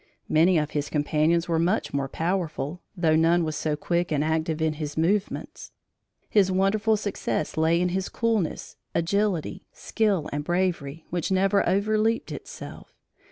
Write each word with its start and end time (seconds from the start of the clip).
Many 0.27 0.57
of 0.57 0.71
his 0.71 0.89
companions 0.89 1.47
were 1.47 1.59
much 1.59 1.93
more 1.93 2.07
powerful, 2.09 2.81
though 2.97 3.15
none 3.15 3.43
was 3.43 3.55
so 3.55 3.75
quick 3.75 4.11
and 4.11 4.23
active 4.23 4.59
in 4.59 4.73
his 4.81 4.97
movements. 4.97 5.73
His 6.27 6.51
wonderful 6.51 6.97
success 6.97 7.55
lay 7.55 7.79
in 7.79 7.89
his 7.89 8.09
coolness, 8.09 8.77
agility, 8.95 9.67
skill 9.71 10.27
and 10.33 10.43
bravery, 10.43 11.05
which 11.11 11.29
never 11.29 11.61
"overleaped 11.69 12.31
itself." 12.31 12.95